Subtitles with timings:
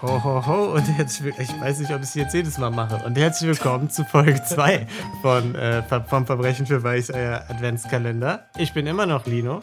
[0.00, 1.48] Ho, ho, ho und herzlich willkommen.
[1.50, 3.04] Ich weiß nicht, ob ich es jetzt jedes Mal mache.
[3.04, 4.86] Und herzlich willkommen zu Folge 2
[5.22, 8.46] von, äh, vom Verbrechen für Weiß, euer Adventskalender.
[8.58, 9.60] Ich bin immer noch Lino.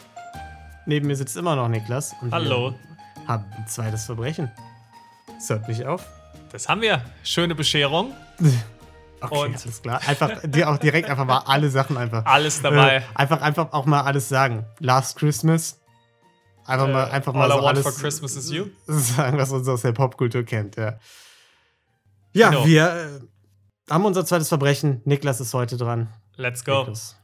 [0.84, 2.14] Neben mir sitzt immer noch Niklas.
[2.20, 2.74] Und Hallo.
[3.14, 4.52] Wir haben ein zweites Verbrechen.
[5.38, 6.04] Das hört nicht auf.
[6.52, 7.00] Das haben wir.
[7.22, 8.12] Schöne Bescherung.
[9.18, 9.98] Okay, und alles klar.
[10.06, 12.26] Einfach dir auch direkt einfach mal alle Sachen einfach.
[12.26, 12.96] Alles dabei.
[12.96, 14.66] Äh, einfach, einfach auch mal alles sagen.
[14.78, 15.80] Last Christmas.
[16.66, 18.66] Einfach mal, äh, einfach mal all so alles for Christmas is you.
[18.86, 20.98] sagen, was uns aus der Popkultur kennt, ja.
[22.32, 22.66] Ja, genau.
[22.66, 23.20] wir
[23.88, 25.00] äh, haben unser zweites Verbrechen.
[25.04, 26.12] Niklas ist heute dran.
[26.36, 26.80] Let's go.
[26.80, 27.16] Niklas.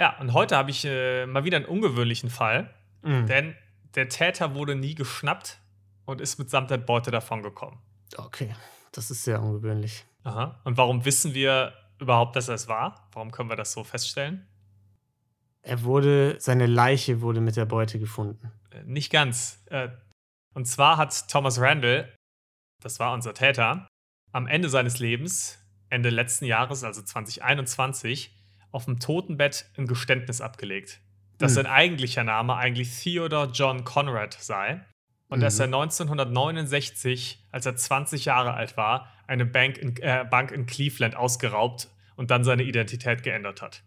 [0.00, 3.26] Ja, und heute habe ich äh, mal wieder einen ungewöhnlichen Fall, mm.
[3.26, 3.54] denn
[3.94, 5.60] der Täter wurde nie geschnappt
[6.04, 7.78] und ist mitsamt der Beute davongekommen.
[8.16, 8.54] Okay,
[8.92, 10.04] das ist sehr ungewöhnlich.
[10.24, 10.60] Aha.
[10.64, 13.08] Und warum wissen wir überhaupt, dass er es war?
[13.12, 14.46] Warum können wir das so feststellen?
[15.64, 18.52] Er wurde, seine Leiche wurde mit der Beute gefunden.
[18.70, 19.64] Äh, nicht ganz.
[19.66, 19.88] Äh,
[20.52, 22.14] und zwar hat Thomas Randall,
[22.82, 23.88] das war unser Täter,
[24.32, 28.36] am Ende seines Lebens, Ende letzten Jahres, also 2021,
[28.72, 31.00] auf dem Totenbett ein Geständnis abgelegt,
[31.38, 31.56] dass mhm.
[31.56, 34.84] sein eigentlicher Name eigentlich Theodore John Conrad sei
[35.28, 35.42] und mhm.
[35.42, 40.66] dass er 1969, als er 20 Jahre alt war, eine Bank in, äh, Bank in
[40.66, 43.82] Cleveland ausgeraubt und dann seine Identität geändert hat.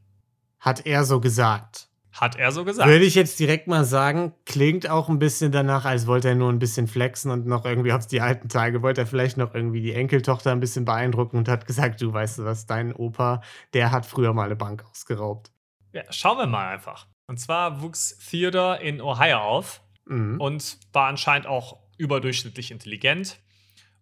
[0.60, 1.88] Hat er so gesagt.
[2.20, 2.90] Hat er so gesagt.
[2.90, 6.52] Würde ich jetzt direkt mal sagen, klingt auch ein bisschen danach, als wollte er nur
[6.52, 9.82] ein bisschen flexen und noch irgendwie auf die alten Tage, wollte er vielleicht noch irgendwie
[9.82, 13.42] die Enkeltochter ein bisschen beeindrucken und hat gesagt, du weißt du was, dein Opa,
[13.74, 15.52] der hat früher mal eine Bank ausgeraubt.
[15.94, 17.06] Ja, schauen wir mal einfach.
[17.28, 20.42] Und zwar wuchs Theodore in Ohio auf mhm.
[20.42, 23.40] und war anscheinend auch überdurchschnittlich intelligent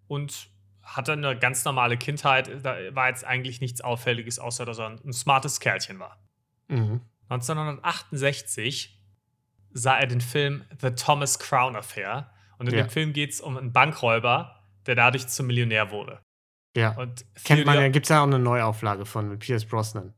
[0.07, 0.47] und
[0.83, 2.63] hatte eine ganz normale Kindheit.
[2.63, 6.17] Da war jetzt eigentlich nichts Auffälliges, außer dass er ein smartes Kerlchen war.
[6.67, 7.01] Mhm.
[7.29, 8.99] 1968
[9.71, 12.31] sah er den Film The Thomas Crown Affair.
[12.57, 12.83] Und in ja.
[12.83, 16.21] dem Film geht es um einen Bankräuber, der dadurch zum Millionär wurde.
[16.75, 16.91] Ja.
[16.95, 20.13] Und Kennt man ja, gibt es ja auch eine Neuauflage von mit Pierce Brosnan.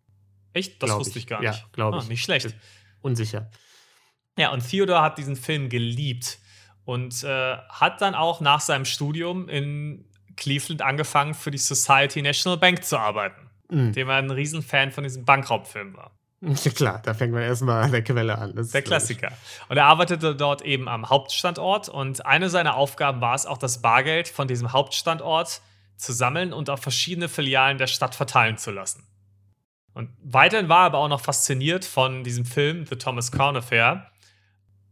[0.54, 0.82] Echt?
[0.82, 1.26] Das wusste ich.
[1.26, 1.28] ich.
[1.28, 1.54] gar nicht.
[1.54, 2.10] Ja, glaube ah, ich.
[2.10, 2.56] Nicht schlecht.
[3.02, 3.50] Unsicher.
[4.38, 6.40] Ja, und Theodore hat diesen Film geliebt
[6.86, 10.06] und äh, hat dann auch nach seinem Studium in
[10.36, 13.94] Cleveland angefangen, für die Society National Bank zu arbeiten, mhm.
[13.94, 16.17] dem er ein Riesenfan von diesem Bankraubfilm war.
[16.76, 18.54] Klar, da fängt man erstmal an der Quelle an.
[18.56, 19.32] der Klassiker.
[19.70, 23.82] Und er arbeitete dort eben am Hauptstandort und eine seiner Aufgaben war es auch, das
[23.82, 25.62] Bargeld von diesem Hauptstandort
[25.96, 29.04] zu sammeln und auf verschiedene Filialen der Stadt verteilen zu lassen.
[29.94, 34.12] Und weiterhin war er aber auch noch fasziniert von diesem Film The Thomas Crown Affair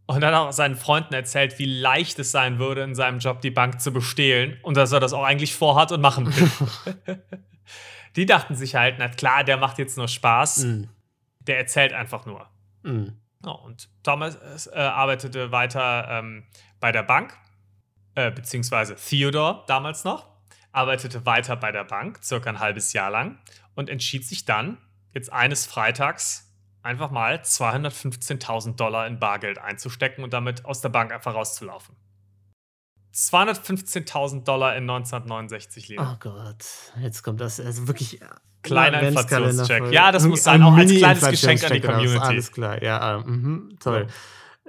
[0.07, 3.51] und dann auch seinen Freunden erzählt, wie leicht es sein würde, in seinem Job die
[3.51, 7.21] Bank zu bestehlen und dass er das auch eigentlich vorhat und machen will.
[8.15, 10.63] die dachten sich halt, na klar, der macht jetzt nur Spaß.
[10.63, 10.89] Mhm
[11.47, 12.49] der erzählt einfach nur.
[12.83, 13.19] Mhm.
[13.41, 16.45] Und Thomas äh, arbeitete weiter ähm,
[16.79, 17.37] bei der Bank,
[18.15, 20.27] äh, beziehungsweise Theodore damals noch,
[20.71, 23.39] arbeitete weiter bei der Bank, circa ein halbes Jahr lang,
[23.75, 24.77] und entschied sich dann,
[25.13, 31.11] jetzt eines Freitags einfach mal 215.000 Dollar in Bargeld einzustecken und damit aus der Bank
[31.11, 31.95] einfach rauszulaufen.
[33.13, 36.05] 215.000 Dollar in 1969 leben.
[36.05, 36.65] Oh Gott,
[36.99, 38.19] jetzt kommt das, also wirklich
[38.65, 39.91] Kleiner Inflationscheck.
[39.91, 42.19] Ja, das muss sein, auch als kleines Geschenk an die Community.
[42.19, 44.07] Alles klar, ja, mhm, toll.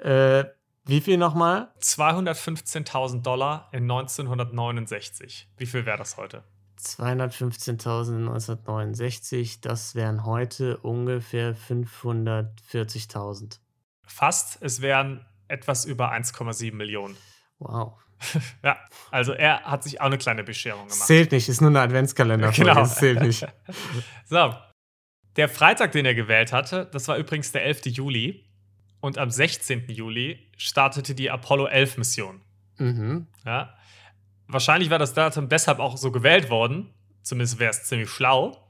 [0.02, 0.40] Ja.
[0.40, 0.50] Äh,
[0.84, 1.72] wie viel nochmal?
[1.80, 5.48] 215.000 Dollar in 1969.
[5.56, 6.44] Wie viel wäre das heute?
[6.78, 13.58] 215.000 in 1969, das wären heute ungefähr 540.000.
[14.04, 17.16] Fast, es wären etwas über 1,7 Millionen.
[17.58, 17.94] Wow.
[18.65, 18.78] ja,
[19.10, 21.06] also er hat sich auch eine kleine Bescherung gemacht.
[21.06, 22.50] Zählt nicht, ist nur eine Adventskalender.
[22.50, 22.75] Genau.
[22.75, 23.47] Das zählt nicht.
[24.25, 24.54] so.
[25.37, 27.87] Der Freitag, den er gewählt hatte, das war übrigens der 11.
[27.87, 28.44] Juli.
[29.00, 29.88] Und am 16.
[29.91, 32.43] Juli startete die Apollo 11 Mission.
[32.78, 33.26] Mhm.
[33.44, 33.75] Ja.
[34.49, 38.66] Wahrscheinlich war das Datum deshalb auch so gewählt worden, zumindest wäre es ziemlich schlau,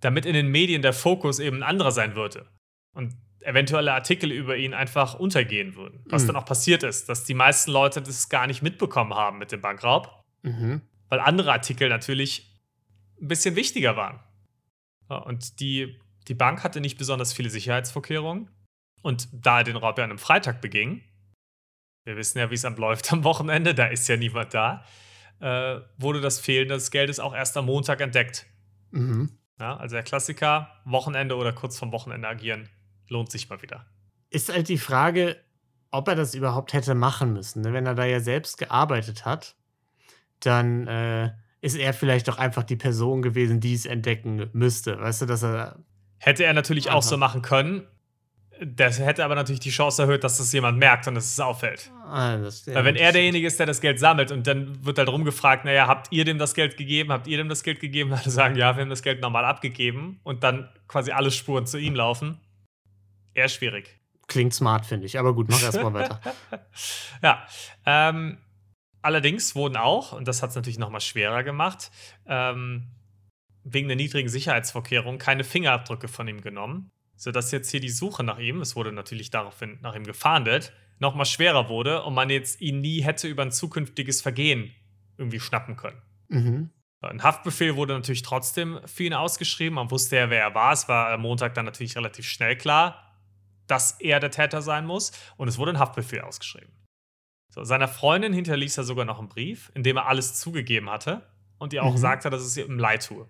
[0.00, 2.46] damit in den Medien der Fokus eben ein anderer sein würde.
[2.94, 3.14] Und
[3.48, 6.04] eventuelle Artikel über ihn einfach untergehen würden.
[6.06, 6.28] Was mhm.
[6.28, 9.62] dann auch passiert ist, dass die meisten Leute das gar nicht mitbekommen haben mit dem
[9.62, 10.82] Bankraub, mhm.
[11.08, 12.54] weil andere Artikel natürlich
[13.20, 14.20] ein bisschen wichtiger waren.
[15.08, 18.50] Und die, die Bank hatte nicht besonders viele Sicherheitsvorkehrungen.
[19.00, 21.02] Und da er den Raub ja an einem Freitag beging,
[22.04, 24.84] wir wissen ja, wie es am läuft am Wochenende, da ist ja niemand da,
[25.40, 28.44] äh, wurde das Fehlen des Geldes auch erst am Montag entdeckt.
[28.90, 29.38] Mhm.
[29.58, 32.68] Ja, also der Klassiker, Wochenende oder kurz vorm Wochenende agieren
[33.08, 33.86] lohnt sich mal wieder.
[34.30, 35.36] Ist halt die Frage,
[35.90, 37.62] ob er das überhaupt hätte machen müssen.
[37.62, 37.72] Ne?
[37.72, 39.56] Wenn er da ja selbst gearbeitet hat,
[40.40, 45.00] dann äh, ist er vielleicht doch einfach die Person gewesen, die es entdecken müsste.
[45.00, 45.78] Weißt du, dass er.
[46.18, 47.86] Hätte er natürlich auch so machen können.
[48.60, 51.92] Das hätte aber natürlich die Chance erhöht, dass das jemand merkt und dass es auffällt.
[52.04, 54.98] Ah, das, ja, Weil wenn er derjenige ist, der das Geld sammelt und dann wird
[54.98, 57.12] halt rumgefragt, naja, habt ihr dem das Geld gegeben?
[57.12, 58.12] Habt ihr dem das Geld gegeben?
[58.20, 61.78] Alle sagen, ja, wir haben das Geld normal abgegeben und dann quasi alle Spuren zu
[61.78, 62.40] ihm laufen.
[63.38, 64.00] Eher schwierig.
[64.26, 65.16] Klingt smart, finde ich.
[65.16, 66.20] Aber gut, mach erstmal weiter.
[67.22, 67.46] ja.
[67.86, 68.38] Ähm,
[69.00, 71.92] allerdings wurden auch, und das hat es natürlich nochmal schwerer gemacht,
[72.26, 72.88] ähm,
[73.62, 78.40] wegen der niedrigen Sicherheitsvorkehrungen keine Fingerabdrücke von ihm genommen, sodass jetzt hier die Suche nach
[78.40, 82.80] ihm, es wurde natürlich daraufhin nach ihm gefahndet, nochmal schwerer wurde und man jetzt ihn
[82.80, 84.74] nie hätte über ein zukünftiges Vergehen
[85.16, 86.02] irgendwie schnappen können.
[86.28, 86.70] Mhm.
[87.02, 89.76] Ein Haftbefehl wurde natürlich trotzdem für ihn ausgeschrieben.
[89.76, 90.72] Man wusste ja, wer er war.
[90.72, 93.07] Es war am Montag dann natürlich relativ schnell klar,
[93.68, 95.12] dass er der Täter sein muss.
[95.36, 96.72] Und es wurde ein Haftbefehl ausgeschrieben.
[97.50, 101.26] So, seiner Freundin hinterließ er sogar noch einen Brief, in dem er alles zugegeben hatte
[101.58, 101.98] und ihr auch mhm.
[101.98, 103.28] sagte, dass es ihr ihm leid tue.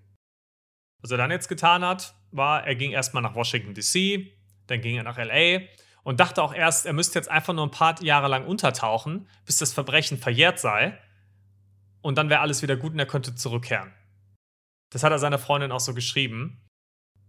[1.01, 4.33] Was er dann jetzt getan hat, war, er ging erstmal nach Washington DC,
[4.67, 5.61] dann ging er nach LA
[6.03, 9.59] und dachte auch erst, er müsste jetzt einfach nur ein paar Jahre lang untertauchen, bis
[9.59, 10.99] das Verbrechen verjährt sei.
[12.01, 13.93] Und dann wäre alles wieder gut und er könnte zurückkehren.
[14.91, 16.68] Das hat er seiner Freundin auch so geschrieben.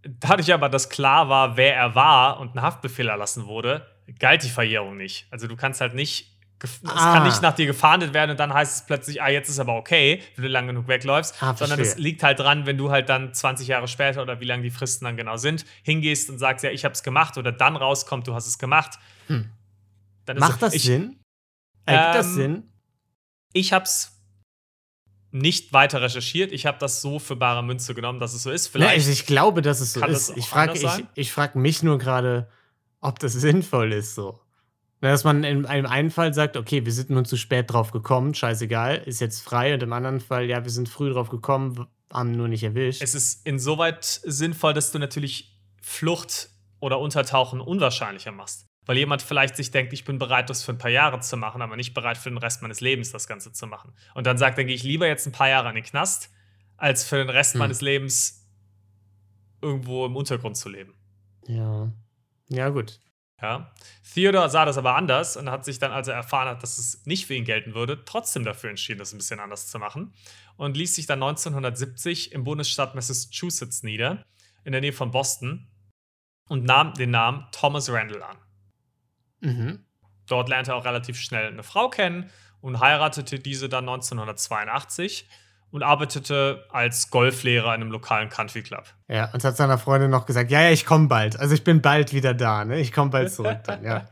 [0.03, 3.85] Dadurch aber, dass klar war, wer er war und ein Haftbefehl erlassen wurde,
[4.19, 5.27] galt die Verjährung nicht.
[5.31, 7.13] Also du kannst halt nicht es ah.
[7.13, 9.75] kann nicht nach dir gefahndet werden und dann heißt es plötzlich, ah, jetzt ist aber
[9.75, 11.41] okay, wenn du lang genug wegläufst.
[11.41, 14.45] Ah, sondern es liegt halt dran, wenn du halt dann 20 Jahre später oder wie
[14.45, 17.75] lange die Fristen dann genau sind, hingehst und sagst, ja, ich hab's gemacht oder dann
[17.75, 18.99] rauskommt, du hast es gemacht.
[19.27, 19.49] Hm.
[20.35, 21.19] Macht das ich, Sinn?
[21.85, 22.63] Ergibt ähm, das Sinn?
[23.53, 24.18] Ich hab's
[25.31, 26.51] nicht weiter recherchiert.
[26.51, 28.67] Ich habe das so für bare Münze genommen, dass es so ist.
[28.67, 30.35] Vielleicht ja, ich, ich glaube, dass es so ist.
[30.35, 32.49] Ich frage ich, ich frag mich nur gerade,
[32.99, 34.39] ob das sinnvoll ist so.
[35.01, 38.33] Dass man in einem einen Fall sagt, okay, wir sind nun zu spät drauf gekommen,
[38.33, 39.73] scheißegal, ist jetzt frei.
[39.73, 43.01] Und im anderen Fall, ja, wir sind früh drauf gekommen, haben nur nicht erwischt.
[43.01, 46.49] Es ist insoweit sinnvoll, dass du natürlich Flucht
[46.81, 48.68] oder Untertauchen unwahrscheinlicher machst.
[48.85, 51.61] Weil jemand vielleicht sich denkt, ich bin bereit, das für ein paar Jahre zu machen,
[51.61, 53.93] aber nicht bereit für den Rest meines Lebens das Ganze zu machen.
[54.15, 56.31] Und dann sagt, dann gehe ich lieber jetzt ein paar Jahre in den Knast,
[56.77, 57.59] als für den Rest hm.
[57.59, 58.47] meines Lebens
[59.61, 60.93] irgendwo im Untergrund zu leben.
[61.45, 61.91] Ja.
[62.49, 62.99] Ja, gut.
[63.41, 63.71] Ja.
[64.13, 67.05] Theodor sah das aber anders und hat sich dann, als er erfahren hat, dass es
[67.05, 70.13] nicht für ihn gelten würde, trotzdem dafür entschieden, das ein bisschen anders zu machen
[70.57, 74.25] und ließ sich dann 1970 im Bundesstaat Massachusetts nieder,
[74.65, 75.67] in der Nähe von Boston,
[76.49, 78.37] und nahm den Namen Thomas Randall an.
[79.41, 79.85] Mhm.
[80.27, 82.29] Dort lernte er auch relativ schnell eine Frau kennen
[82.61, 85.27] und heiratete diese dann 1982
[85.71, 88.85] und arbeitete als Golflehrer in einem lokalen Country Club.
[89.07, 91.39] Ja, und hat seiner Freundin noch gesagt, ja, ja, ich komme bald.
[91.39, 92.79] Also ich bin bald wieder da, ne?
[92.79, 94.07] Ich komme bald zurück dann, ja.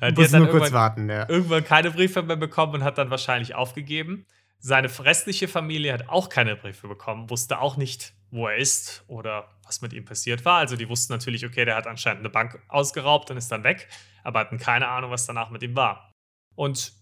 [0.00, 1.28] ja die muss nur kurz warten, ja.
[1.28, 4.26] Irgendwann keine Briefe mehr bekommen und hat dann wahrscheinlich aufgegeben.
[4.60, 9.48] Seine restliche Familie hat auch keine Briefe bekommen, wusste auch nicht, wo er ist oder
[9.64, 10.58] was mit ihm passiert war.
[10.58, 13.88] Also die wussten natürlich, okay, der hat anscheinend eine Bank ausgeraubt und ist dann weg,
[14.22, 16.12] aber hatten keine Ahnung, was danach mit ihm war.
[16.54, 16.92] Und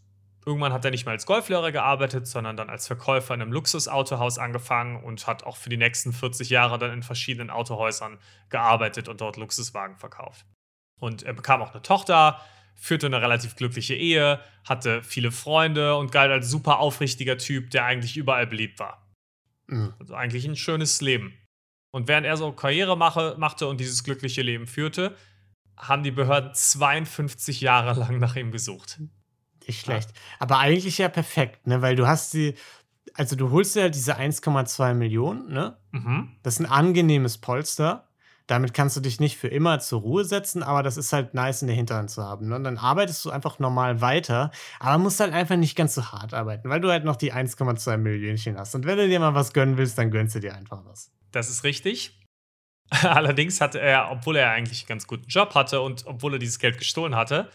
[0.49, 4.39] Irgendwann hat er nicht mehr als Golflehrer gearbeitet, sondern dann als Verkäufer in einem Luxusautohaus
[4.39, 9.21] angefangen und hat auch für die nächsten 40 Jahre dann in verschiedenen Autohäusern gearbeitet und
[9.21, 10.47] dort Luxuswagen verkauft.
[11.01, 12.41] Und er bekam auch eine Tochter,
[12.75, 17.85] führte eine relativ glückliche Ehe, hatte viele Freunde und galt als super aufrichtiger Typ, der
[17.85, 19.08] eigentlich überall beliebt war.
[19.69, 19.95] Mhm.
[19.99, 21.33] Also eigentlich ein schönes Leben.
[21.91, 25.17] Und während er so Karriere mache, machte und dieses glückliche Leben führte,
[25.77, 28.99] haben die Behörden 52 Jahre lang nach ihm gesucht
[29.69, 30.11] nicht schlecht.
[30.11, 30.17] Ja.
[30.41, 31.81] Aber eigentlich ja perfekt, ne?
[31.83, 32.55] Weil du hast die,
[33.15, 35.77] also du holst ja diese 1,2 Millionen, ne?
[35.93, 36.37] Mhm.
[36.43, 38.08] Das ist ein angenehmes Polster.
[38.49, 41.61] Damit kannst du dich nicht für immer zur Ruhe setzen, aber das ist halt nice
[41.61, 42.49] in der Hinterhand zu haben.
[42.49, 42.57] Ne?
[42.57, 44.51] Und dann arbeitest du einfach normal weiter,
[44.81, 47.99] aber musst halt einfach nicht ganz so hart arbeiten, weil du halt noch die 1,2
[47.99, 48.75] Millionen hast.
[48.75, 51.13] Und wenn du dir mal was gönnen willst, dann gönnst du dir einfach was.
[51.31, 52.19] Das ist richtig.
[53.03, 56.59] Allerdings hatte er, obwohl er eigentlich einen ganz guten Job hatte und obwohl er dieses
[56.59, 57.51] Geld gestohlen hatte,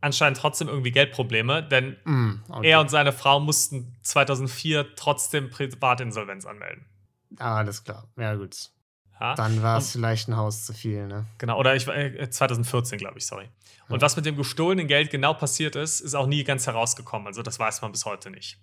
[0.00, 2.70] anscheinend trotzdem irgendwie Geldprobleme, denn mm, okay.
[2.70, 6.86] er und seine Frau mussten 2004 trotzdem Privatinsolvenz anmelden.
[7.38, 8.08] Ah, alles klar.
[8.16, 8.70] Ja, gut.
[9.22, 9.36] Ja.
[9.36, 11.26] Dann war es vielleicht ein Haus zu viel, ne?
[11.38, 13.48] Genau, oder ich, äh, 2014, glaube ich, sorry.
[13.88, 14.02] Und ja.
[14.02, 17.28] was mit dem gestohlenen Geld genau passiert ist, ist auch nie ganz herausgekommen.
[17.28, 18.58] Also, das weiß man bis heute nicht.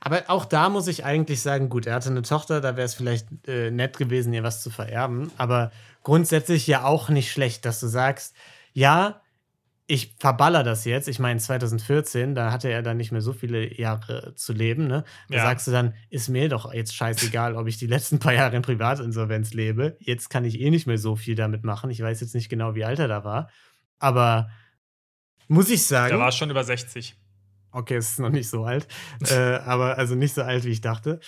[0.00, 2.94] Aber auch da muss ich eigentlich sagen: gut, er hatte eine Tochter, da wäre es
[2.94, 5.32] vielleicht äh, nett gewesen, ihr was zu vererben.
[5.36, 5.72] Aber
[6.04, 8.36] grundsätzlich ja auch nicht schlecht, dass du sagst,
[8.72, 9.20] ja,
[9.86, 11.08] ich verballer das jetzt.
[11.08, 14.86] Ich meine, 2014, da hatte er dann nicht mehr so viele Jahre zu leben.
[14.86, 15.04] Ne?
[15.28, 15.42] Da ja.
[15.42, 18.62] sagst du dann, ist mir doch jetzt scheißegal, ob ich die letzten paar Jahre in
[18.62, 19.96] Privatinsolvenz lebe.
[20.00, 21.90] Jetzt kann ich eh nicht mehr so viel damit machen.
[21.90, 23.50] Ich weiß jetzt nicht genau, wie alt er da war.
[23.98, 24.48] Aber
[25.48, 26.10] muss ich sagen.
[26.10, 27.16] Der war schon über 60.
[27.70, 28.88] Okay, es ist noch nicht so alt.
[29.30, 31.20] äh, aber also nicht so alt, wie ich dachte.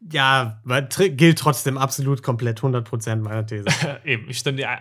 [0.00, 3.66] Ja, gilt trotzdem absolut komplett 100% meiner These.
[4.04, 4.78] Eben, ich stimme dir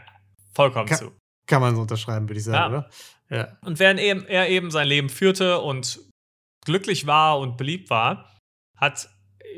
[0.53, 1.11] vollkommen kann, zu
[1.47, 2.79] Kann man so unterschreiben, würde ich sagen, ja.
[2.79, 2.89] oder?
[3.29, 3.57] Ja.
[3.61, 5.99] Und während er eben sein Leben führte und
[6.65, 8.29] glücklich war und beliebt war,
[8.75, 9.09] hat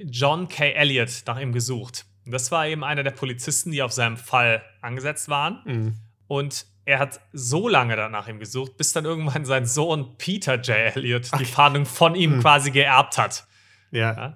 [0.06, 0.72] John K.
[0.72, 2.06] Elliott nach ihm gesucht.
[2.26, 5.62] Das war eben einer der Polizisten, die auf seinem Fall angesetzt waren.
[5.66, 5.96] Mhm.
[6.28, 10.96] Und er hat so lange danach ihm gesucht, bis dann irgendwann sein Sohn Peter J.
[10.96, 12.42] Elliott die Fahndung von ihm mhm.
[12.42, 13.48] quasi geerbt hat.
[13.92, 14.14] Ja.
[14.14, 14.36] ja.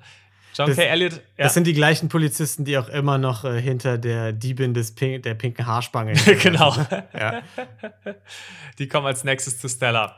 [0.56, 0.84] John das, K.
[0.84, 1.14] Elliott.
[1.14, 1.46] Ja.
[1.46, 5.24] Das sind die gleichen Polizisten, die auch immer noch äh, hinter der Diebin des Pink,
[5.24, 6.14] der pinken Haarspange.
[6.42, 6.76] genau.
[7.14, 7.42] ja.
[8.80, 10.16] Die kommen als nächstes zu Stella.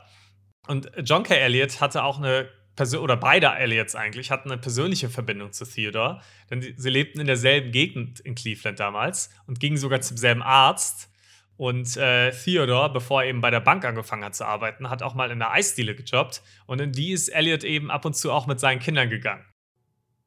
[0.66, 1.34] Und John K.
[1.34, 6.20] Elliott hatte auch eine Persön oder beide Elliots eigentlich hatten eine persönliche Verbindung zu Theodore,
[6.50, 10.42] denn die, sie lebten in derselben Gegend in Cleveland damals und gingen sogar zum selben
[10.42, 11.10] Arzt.
[11.56, 15.14] Und äh, Theodore, bevor er eben bei der Bank angefangen hat zu arbeiten, hat auch
[15.14, 18.46] mal in der Eisdiele gejobbt und in die ist Elliot eben ab und zu auch
[18.46, 19.42] mit seinen Kindern gegangen.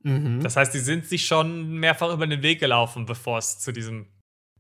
[0.04, 0.42] Mhm.
[0.42, 4.08] Das heißt, die sind sich schon mehrfach über den Weg gelaufen, bevor es zu diesem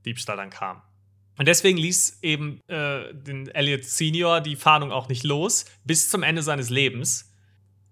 [0.06, 0.82] Diebstahl dann kam.
[1.38, 6.22] Und deswegen ließ eben äh, den Elliot Senior die Fahndung auch nicht los, bis zum
[6.22, 7.34] Ende seines Lebens.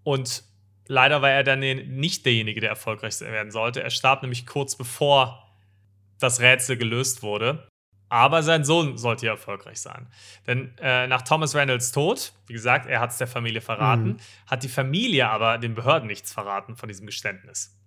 [0.04, 0.44] Und
[0.88, 3.82] leider war er dann nicht derjenige, der erfolgreich werden sollte.
[3.82, 5.48] Er starb nämlich kurz bevor
[6.20, 7.68] das Rätsel gelöst wurde.
[8.10, 10.08] Aber sein Sohn sollte ja erfolgreich sein.
[10.46, 14.18] Denn äh, nach Thomas Randalls Tod, wie gesagt, er hat es der Familie verraten, mhm.
[14.48, 17.78] hat die Familie aber den Behörden nichts verraten von diesem Geständnis.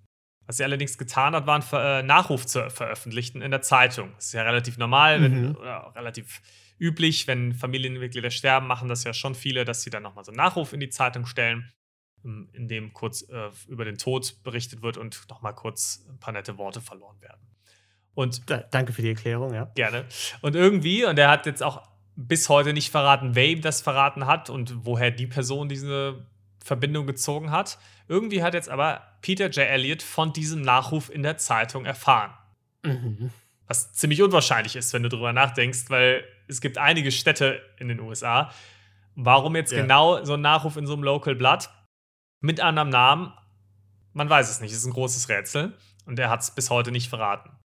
[0.46, 4.12] Was sie allerdings getan hat, war Ver äh, Nachruf zu veröffentlichen in der Zeitung.
[4.16, 5.22] Das ist ja relativ normal, mhm.
[5.22, 6.42] wenn, oder relativ
[6.78, 10.38] üblich, wenn Familienmitglieder sterben, machen das ja schon viele, dass sie dann nochmal so einen
[10.38, 11.70] Nachruf in die Zeitung stellen,
[12.24, 16.32] ähm, in dem kurz äh, über den Tod berichtet wird und nochmal kurz ein paar
[16.32, 17.49] nette Worte verloren werden.
[18.20, 19.70] Und da, danke für die Erklärung, ja.
[19.74, 20.04] Gerne.
[20.42, 24.26] Und irgendwie, und er hat jetzt auch bis heute nicht verraten, wer ihm das verraten
[24.26, 26.26] hat und woher die Person diese
[26.62, 27.78] Verbindung gezogen hat.
[28.08, 29.66] Irgendwie hat jetzt aber Peter J.
[29.66, 32.32] Elliott von diesem Nachruf in der Zeitung erfahren.
[32.84, 33.30] Mhm.
[33.66, 38.00] Was ziemlich unwahrscheinlich ist, wenn du drüber nachdenkst, weil es gibt einige Städte in den
[38.00, 38.50] USA.
[39.14, 39.80] Warum jetzt ja.
[39.80, 41.70] genau so ein Nachruf in so einem Local Blood
[42.40, 43.32] mit anderem Namen?
[44.12, 44.72] Man weiß es nicht.
[44.72, 45.74] Es ist ein großes Rätsel
[46.04, 47.59] und er hat es bis heute nicht verraten.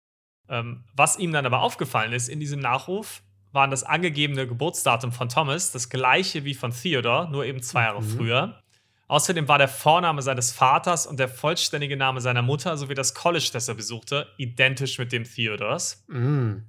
[0.49, 3.21] Ähm, was ihm dann aber aufgefallen ist in diesem Nachruf,
[3.51, 8.01] waren das angegebene Geburtsdatum von Thomas das gleiche wie von Theodore, nur eben zwei Jahre
[8.01, 8.09] mhm.
[8.09, 8.61] früher.
[9.07, 13.49] Außerdem war der Vorname seines Vaters und der vollständige Name seiner Mutter sowie das College,
[13.53, 16.03] das er besuchte, identisch mit dem Theodors.
[16.07, 16.65] Mhm.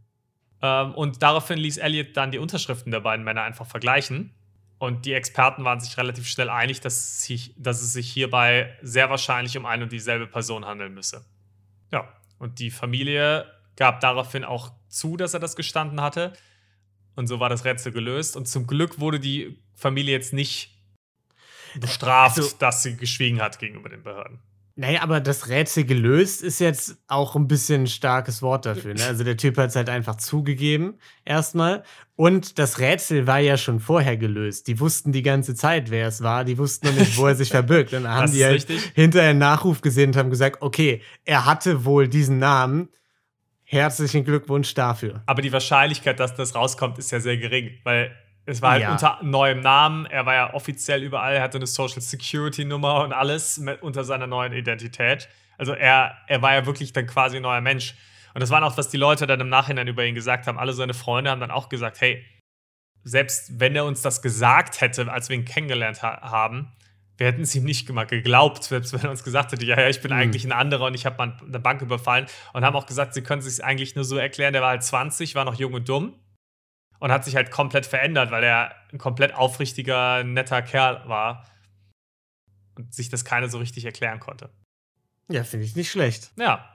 [0.62, 4.34] Ähm, und daraufhin ließ Elliot dann die Unterschriften der beiden Männer einfach vergleichen.
[4.78, 9.08] Und die Experten waren sich relativ schnell einig, dass, sich, dass es sich hierbei sehr
[9.08, 11.24] wahrscheinlich um eine und dieselbe Person handeln müsse.
[11.90, 12.06] Ja,
[12.38, 16.32] und die Familie gab daraufhin auch zu, dass er das gestanden hatte.
[17.14, 18.36] Und so war das Rätsel gelöst.
[18.36, 20.76] Und zum Glück wurde die Familie jetzt nicht
[21.80, 24.40] bestraft, also, dass sie geschwiegen hat gegenüber den Behörden.
[24.78, 28.92] Naja, aber das Rätsel gelöst ist jetzt auch ein bisschen ein starkes Wort dafür.
[28.92, 29.04] Ne?
[29.06, 31.82] Also der Typ hat es halt einfach zugegeben, erstmal.
[32.14, 34.66] Und das Rätsel war ja schon vorher gelöst.
[34.66, 36.44] Die wussten die ganze Zeit, wer es war.
[36.44, 37.94] Die wussten noch nicht, wo er sich verbirgt.
[37.94, 38.92] Und dann haben die halt richtig.
[38.94, 42.90] hinterher einen Nachruf gesehen und haben gesagt, okay, er hatte wohl diesen Namen.
[43.68, 45.22] Herzlichen Glückwunsch dafür.
[45.26, 48.92] Aber die Wahrscheinlichkeit, dass das rauskommt, ist ja sehr gering, weil es war halt ja.
[48.92, 50.06] unter neuem Namen.
[50.06, 54.04] Er war ja offiziell überall, er hatte eine Social Security Nummer und alles mit, unter
[54.04, 55.28] seiner neuen Identität.
[55.58, 57.96] Also er, er war ja wirklich dann quasi ein neuer Mensch.
[58.34, 60.58] Und das war auch, was die Leute dann im Nachhinein über ihn gesagt haben.
[60.58, 62.24] Alle seine Freunde haben dann auch gesagt, hey,
[63.02, 66.70] selbst wenn er uns das gesagt hätte, als wir ihn kennengelernt ha haben,
[67.18, 69.88] wir hätten es ihm nicht mal geglaubt, selbst wenn er uns gesagt hätte, ja, ja,
[69.88, 70.18] ich bin mhm.
[70.18, 72.26] eigentlich ein anderer und ich habe mal eine Bank überfallen.
[72.52, 74.82] Und haben auch gesagt, sie können es sich eigentlich nur so erklären, der war halt
[74.82, 76.14] 20, war noch jung und dumm
[76.98, 81.46] und hat sich halt komplett verändert, weil er ein komplett aufrichtiger, netter Kerl war
[82.76, 84.50] und sich das keiner so richtig erklären konnte.
[85.28, 86.32] Ja, finde ich nicht schlecht.
[86.36, 86.72] Ja.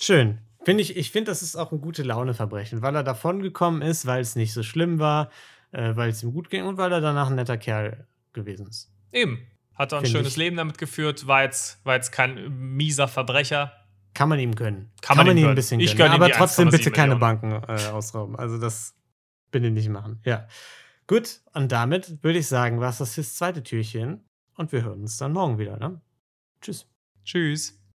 [0.00, 0.38] Schön.
[0.64, 4.06] Find ich ich finde, das ist auch ein gute Laune-Verbrechen, weil er davon gekommen ist,
[4.06, 5.30] weil es nicht so schlimm war,
[5.72, 8.93] äh, weil es ihm gut ging und weil er danach ein netter Kerl gewesen ist.
[9.14, 9.46] Eben.
[9.74, 10.36] Hat er ein schönes ich.
[10.36, 13.72] Leben damit geführt, war jetzt, war jetzt kein mieser Verbrecher.
[14.12, 14.92] Kann man ihm gönnen.
[15.00, 15.96] Kann, Kann man, ihm ein bisschen gönnen.
[15.96, 16.12] gönnen.
[16.12, 18.36] Aber trotzdem bitte keine Banken äh, ausrauben.
[18.36, 18.94] Also das
[19.50, 20.20] bitte nicht machen.
[20.24, 20.46] Ja.
[21.06, 24.24] Gut, und damit würde ich sagen, war es das fürs zweite Türchen.
[24.56, 25.76] Und wir hören uns dann morgen wieder.
[25.78, 26.00] Ne?
[26.60, 26.86] Tschüss.
[27.24, 27.80] Tschüss.